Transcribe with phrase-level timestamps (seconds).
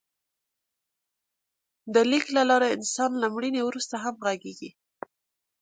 [1.93, 4.69] د لیک له لارې انسان له مړینې وروسته هم غږېږي.